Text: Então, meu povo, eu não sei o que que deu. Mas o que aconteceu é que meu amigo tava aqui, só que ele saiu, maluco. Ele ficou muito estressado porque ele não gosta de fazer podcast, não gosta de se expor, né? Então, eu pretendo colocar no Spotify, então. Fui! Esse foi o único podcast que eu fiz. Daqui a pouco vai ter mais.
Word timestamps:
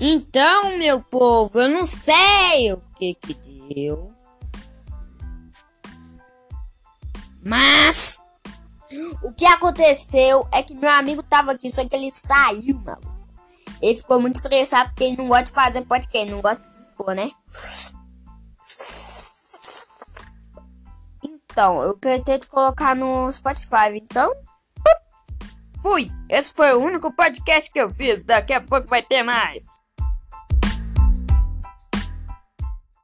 Então, 0.00 0.78
meu 0.78 1.02
povo, 1.02 1.60
eu 1.60 1.68
não 1.68 1.84
sei 1.84 2.72
o 2.72 2.80
que 2.96 3.14
que 3.14 3.34
deu. 3.34 4.10
Mas 7.44 8.18
o 9.22 9.32
que 9.32 9.44
aconteceu 9.44 10.48
é 10.52 10.62
que 10.62 10.74
meu 10.74 10.88
amigo 10.88 11.22
tava 11.22 11.52
aqui, 11.52 11.70
só 11.70 11.86
que 11.86 11.94
ele 11.94 12.10
saiu, 12.10 12.80
maluco. 12.80 13.10
Ele 13.82 13.94
ficou 13.94 14.18
muito 14.20 14.36
estressado 14.36 14.88
porque 14.90 15.04
ele 15.04 15.16
não 15.16 15.28
gosta 15.28 15.44
de 15.44 15.52
fazer 15.52 15.82
podcast, 15.82 16.30
não 16.30 16.40
gosta 16.40 16.68
de 16.68 16.76
se 16.76 16.82
expor, 16.82 17.14
né? 17.14 17.30
Então, 21.22 21.82
eu 21.82 21.98
pretendo 21.98 22.46
colocar 22.46 22.96
no 22.96 23.30
Spotify, 23.30 23.96
então. 23.96 24.32
Fui! 25.82 26.10
Esse 26.28 26.52
foi 26.52 26.74
o 26.74 26.80
único 26.80 27.12
podcast 27.12 27.70
que 27.70 27.80
eu 27.80 27.90
fiz. 27.90 28.22
Daqui 28.24 28.52
a 28.52 28.60
pouco 28.60 28.88
vai 28.88 29.02
ter 29.02 29.22
mais. 29.22 29.66